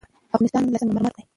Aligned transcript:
افغانستان 0.33 0.61
له 0.73 0.79
سنگ 0.81 0.91
مرمر 0.95 1.11
ډک 1.15 1.15
دی. 1.17 1.23